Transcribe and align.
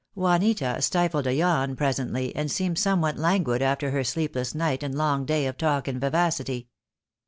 Juanita 0.15 0.81
stifled 0.81 1.27
a 1.27 1.33
yawn 1.35 1.75
presently, 1.75 2.35
and 2.35 2.49
seemed 2.49 2.79
some 2.79 3.01
what 3.01 3.17
languid 3.19 3.61
after 3.61 3.91
her 3.91 4.03
sleepless 4.03 4.55
night 4.55 4.81
and 4.81 4.95
long 4.95 5.25
day 5.25 5.45
of 5.45 5.59
talk 5.59 5.87
and 5.87 6.01
vivacity. 6.01 6.69